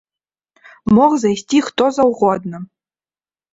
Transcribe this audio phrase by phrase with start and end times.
[0.95, 2.65] Мог зайсці хто заўгодна.